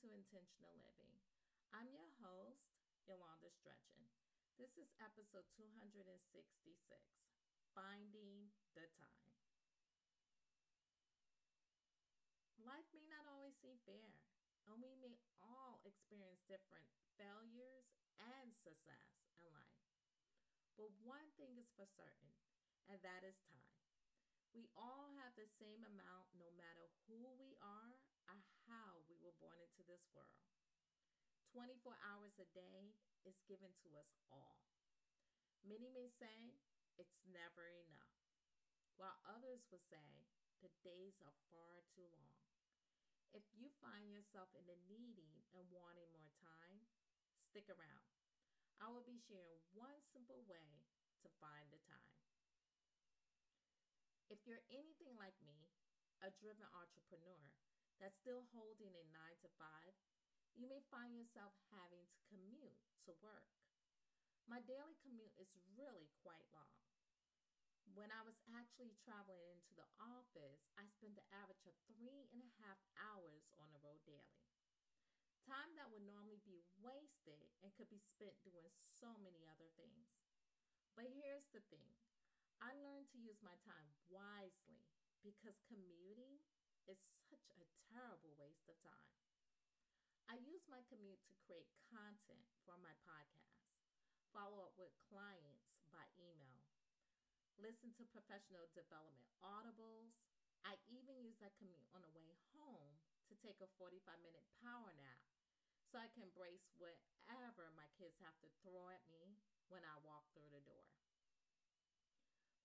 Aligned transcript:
to 0.00 0.16
Intentional 0.16 0.72
Living. 0.80 1.12
I'm 1.76 1.92
your 1.92 2.08
host, 2.24 2.72
Yolanda 3.04 3.52
Stretchin. 3.52 4.00
This 4.56 4.80
is 4.80 4.96
episode 4.96 5.44
266 5.52 6.16
Finding 7.76 8.48
the 8.72 8.88
Time. 8.96 9.28
Life 12.64 12.88
may 12.96 13.04
not 13.12 13.28
always 13.28 13.60
seem 13.60 13.76
fair, 13.84 14.16
and 14.64 14.80
we 14.80 14.96
may 14.96 15.20
all 15.44 15.84
experience 15.84 16.40
different 16.48 16.88
failures 17.20 17.92
and 18.16 18.56
success 18.56 19.20
in 19.36 19.52
life. 19.52 19.84
But 20.80 20.96
one 21.04 21.28
thing 21.36 21.60
is 21.60 21.68
for 21.76 21.84
certain, 21.84 22.32
and 22.88 22.96
that 23.04 23.20
is 23.20 23.36
time. 23.44 23.76
We 24.56 24.72
all 24.74 25.12
have 25.20 25.36
the 25.36 25.46
same 25.60 25.84
amount 25.84 26.32
no 26.34 26.48
matter 26.56 26.88
who 27.04 27.36
we 27.36 27.54
are 27.60 28.00
or 28.26 28.38
how 28.66 29.02
we 29.10 29.18
were 29.18 29.34
this 30.00 30.16
world. 30.16 30.40
24 31.52 31.92
hours 32.00 32.40
a 32.40 32.48
day 32.56 32.96
is 33.28 33.44
given 33.44 33.68
to 33.84 33.92
us 34.00 34.16
all. 34.32 34.64
Many 35.60 35.92
may 35.92 36.08
say 36.08 36.56
it's 36.96 37.28
never 37.28 37.68
enough, 37.68 38.16
while 38.96 39.20
others 39.28 39.68
will 39.68 39.84
say 39.92 40.24
the 40.64 40.72
days 40.80 41.20
are 41.20 41.36
far 41.52 41.84
too 41.92 42.08
long. 42.16 42.40
If 43.36 43.44
you 43.52 43.68
find 43.84 44.08
yourself 44.08 44.48
in 44.56 44.64
the 44.64 44.80
needing 44.88 45.44
and 45.52 45.68
wanting 45.68 46.08
more 46.16 46.32
time, 46.40 46.80
stick 47.44 47.68
around. 47.68 48.08
I 48.80 48.88
will 48.88 49.04
be 49.04 49.20
sharing 49.20 49.60
one 49.76 50.00
simple 50.16 50.40
way 50.48 50.80
to 51.20 51.28
find 51.36 51.68
the 51.68 51.82
time. 51.84 52.16
If 54.32 54.48
you're 54.48 54.64
anything 54.72 55.12
like 55.20 55.36
me, 55.44 55.68
a 56.24 56.32
driven 56.40 56.64
entrepreneur 56.72 57.44
that's 58.00 58.16
still 58.16 58.48
holding 58.56 58.96
a 58.96 59.04
nine 59.12 59.36
to 59.44 59.48
five, 59.60 59.92
you 60.56 60.64
may 60.66 60.80
find 60.88 61.12
yourself 61.12 61.52
having 61.68 62.08
to 62.08 62.26
commute 62.32 62.80
to 63.04 63.12
work. 63.20 63.52
My 64.48 64.64
daily 64.64 64.96
commute 65.04 65.36
is 65.36 65.60
really 65.76 66.08
quite 66.24 66.48
long. 66.50 66.80
When 67.92 68.08
I 68.10 68.24
was 68.24 68.40
actually 68.56 68.96
traveling 69.02 69.44
into 69.52 69.76
the 69.76 69.86
office, 70.00 70.64
I 70.80 70.88
spent 70.88 71.14
the 71.14 71.28
average 71.30 71.62
of 71.68 71.76
three 71.86 72.26
and 72.32 72.42
a 72.42 72.52
half 72.64 72.80
hours 72.96 73.50
on 73.60 73.68
the 73.70 73.82
road 73.82 74.00
daily. 74.08 74.40
Time 75.44 75.74
that 75.74 75.90
would 75.90 76.06
normally 76.06 76.38
be 76.46 76.62
wasted 76.78 77.50
and 77.60 77.74
could 77.74 77.90
be 77.90 77.98
spent 78.00 78.38
doing 78.46 78.70
so 78.94 79.10
many 79.18 79.42
other 79.44 79.66
things. 79.74 80.06
But 80.94 81.10
here's 81.10 81.50
the 81.50 81.64
thing 81.70 81.90
I 82.62 82.76
learned 82.76 83.10
to 83.10 83.18
use 83.18 83.40
my 83.42 83.56
time 83.66 83.88
wisely 84.06 84.86
because 85.24 85.58
commuting 85.66 86.38
is 86.88 87.00
such 87.28 87.60
a 87.60 87.68
terrible 87.92 88.32
waste 88.38 88.68
of 88.70 88.78
time. 88.80 89.12
I 90.30 90.38
use 90.38 90.62
my 90.70 90.86
commute 90.86 91.20
to 91.26 91.34
create 91.42 91.66
content 91.90 92.46
for 92.62 92.78
my 92.78 92.94
podcast, 93.02 93.66
follow 94.30 94.62
up 94.62 94.78
with 94.78 94.94
clients 95.10 95.74
by 95.90 96.06
email, 96.14 96.62
listen 97.58 97.90
to 97.98 98.14
professional 98.14 98.70
development 98.72 99.28
audibles. 99.42 100.14
I 100.62 100.78
even 100.86 101.18
use 101.18 101.40
that 101.42 101.56
commute 101.58 101.88
on 101.92 102.04
the 102.04 102.14
way 102.14 102.30
home 102.54 103.00
to 103.28 103.34
take 103.42 103.58
a 103.58 103.70
45 103.80 104.22
minute 104.22 104.46
power 104.62 104.92
nap 104.94 105.20
so 105.90 105.98
I 105.98 106.06
can 106.14 106.30
brace 106.30 106.70
whatever 106.78 107.74
my 107.74 107.90
kids 107.98 108.14
have 108.22 108.36
to 108.46 108.48
throw 108.62 108.86
at 108.94 109.02
me 109.10 109.34
when 109.66 109.82
I 109.82 109.98
walk 110.06 110.30
through 110.30 110.50
the 110.54 110.62
door. 110.62 110.86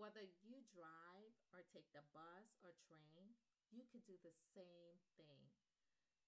Whether 0.00 0.24
you 0.40 0.64
drive 0.72 1.36
or 1.52 1.60
take 1.68 1.92
the 1.92 2.04
bus 2.16 2.48
or 2.64 2.72
train, 2.88 3.36
you 3.70 3.86
could 3.90 4.04
do 4.06 4.18
the 4.22 4.34
same 4.34 4.98
thing. 5.16 5.50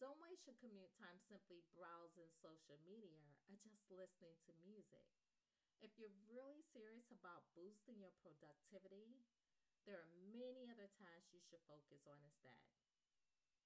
Don't 0.00 0.20
waste 0.20 0.46
your 0.48 0.56
commute 0.58 0.92
time 0.96 1.20
simply 1.20 1.62
browsing 1.76 2.32
social 2.32 2.80
media 2.84 3.36
or 3.48 3.56
just 3.60 3.84
listening 3.92 4.36
to 4.48 4.52
music. 4.64 5.04
If 5.80 5.96
you're 5.98 6.14
really 6.28 6.62
serious 6.62 7.08
about 7.12 7.44
boosting 7.56 8.00
your 8.00 8.14
productivity, 8.20 9.20
there 9.84 10.00
are 10.00 10.12
many 10.32 10.68
other 10.68 10.88
tasks 10.92 11.32
you 11.32 11.40
should 11.44 11.64
focus 11.68 12.04
on 12.08 12.20
instead. 12.24 12.64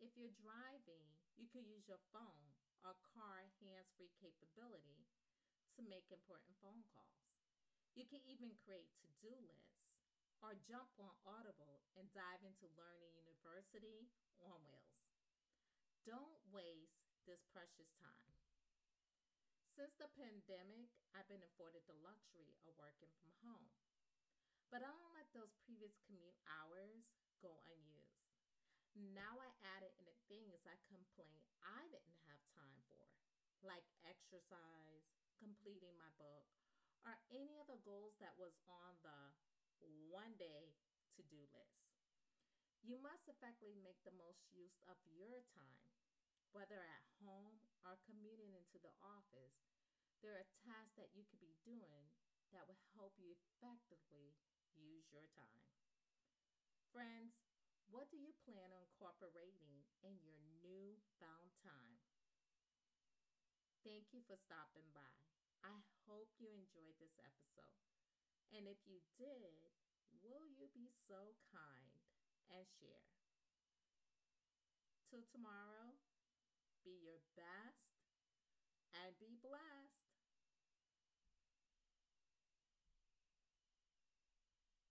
If 0.00 0.16
you're 0.16 0.32
driving, 0.34 1.18
you 1.36 1.46
could 1.48 1.66
use 1.66 1.86
your 1.88 2.00
phone 2.12 2.56
or 2.84 2.96
car 3.02 3.50
hands 3.60 3.90
free 3.96 4.10
capability 4.16 5.04
to 5.76 5.82
make 5.82 6.10
important 6.10 6.56
phone 6.60 6.84
calls. 6.88 7.26
You 7.94 8.06
can 8.06 8.22
even 8.24 8.54
create 8.64 8.92
to 9.02 9.08
do 9.20 9.34
lists 9.42 9.87
or 10.42 10.54
jump 10.66 10.90
on 11.02 11.10
Audible 11.26 11.82
and 11.98 12.06
dive 12.14 12.42
into 12.46 12.70
Learning 12.78 13.10
University 13.18 14.06
on 14.38 14.62
Wheels. 14.70 15.10
Don't 16.06 16.38
waste 16.54 17.04
this 17.26 17.42
precious 17.50 17.90
time. 17.98 18.32
Since 19.74 19.94
the 19.98 20.10
pandemic, 20.18 20.90
I've 21.14 21.30
been 21.30 21.44
afforded 21.44 21.86
the 21.86 21.98
luxury 22.02 22.50
of 22.66 22.74
working 22.78 23.14
from 23.22 23.30
home. 23.46 23.70
But 24.68 24.82
I 24.82 24.90
don't 24.90 25.16
let 25.16 25.30
those 25.32 25.54
previous 25.64 25.96
commute 26.04 26.36
hours 26.44 27.06
go 27.40 27.54
unused. 27.70 28.34
Now 29.14 29.38
I 29.38 29.54
added 29.78 29.94
in 29.96 30.04
the 30.04 30.18
things 30.26 30.66
I 30.66 30.76
complained 30.90 31.46
I 31.62 31.86
didn't 31.88 32.18
have 32.26 32.42
time 32.58 32.82
for, 32.90 33.06
like 33.62 33.86
exercise, 34.02 35.06
completing 35.38 35.94
my 35.94 36.10
book, 36.18 36.44
or 37.06 37.14
any 37.30 37.62
of 37.62 37.70
the 37.70 37.80
goals 37.86 38.18
that 38.18 38.34
was 38.34 38.58
on 38.66 38.98
the 39.06 39.30
one 39.84 40.34
day 40.38 40.74
to 41.16 41.22
do 41.22 41.46
list. 41.54 41.86
You 42.82 42.98
must 42.98 43.28
effectively 43.28 43.74
make 43.76 44.02
the 44.02 44.10
most 44.14 44.50
use 44.52 44.78
of 44.88 44.96
your 45.04 45.42
time, 45.54 45.86
whether 46.52 46.82
at 46.82 47.04
home 47.22 47.60
or 47.84 47.98
commuting 48.04 48.54
into 48.54 48.78
the 48.78 48.94
office. 49.02 49.54
There 50.22 50.34
are 50.34 50.48
tasks 50.64 50.96
that 50.96 51.14
you 51.14 51.24
could 51.28 51.40
be 51.40 51.54
doing 51.64 52.10
that 52.52 52.66
will 52.66 52.80
help 52.94 53.14
you 53.18 53.30
effectively 53.34 54.34
use 54.74 55.06
your 55.10 55.26
time. 55.34 55.66
Friends, 56.90 57.34
what 57.86 58.10
do 58.10 58.16
you 58.16 58.32
plan 58.44 58.72
on 58.72 58.82
incorporating 58.82 59.84
in 60.02 60.18
your 60.20 60.40
new 60.60 60.98
found 61.20 61.52
time? 61.62 61.98
Thank 63.82 64.12
you 64.12 64.20
for 64.22 64.36
stopping 64.36 64.92
by. 64.94 65.24
I 65.64 65.82
hope 66.06 66.28
you 66.38 66.52
enjoyed 66.52 66.94
this 67.00 67.18
episode. 67.18 67.87
And 68.52 68.66
if 68.66 68.80
you 68.88 69.00
did, 69.16 69.72
will 70.24 70.48
you 70.48 70.68
be 70.72 70.88
so 71.06 71.36
kind 71.52 72.00
and 72.48 72.64
share? 72.80 73.08
Till 75.08 75.24
tomorrow, 75.32 75.96
be 76.84 77.00
your 77.00 77.20
best 77.36 77.88
and 78.92 79.16
be 79.20 79.36
blessed. 79.40 79.87